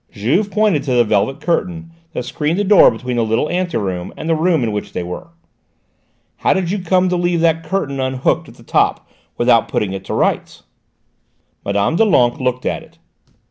[0.11, 4.27] Juve pointed to the velvet curtain that screened the door between the little anteroom and
[4.27, 5.27] the room in which they were.
[6.37, 10.03] "How did you come to leave that curtain unhooked at the top, without putting it
[10.05, 10.63] to rights?"
[11.63, 11.97] Mme.
[11.97, 12.97] Doulenques looked at it.